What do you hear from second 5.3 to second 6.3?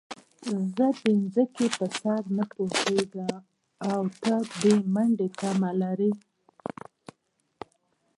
تمه لرې.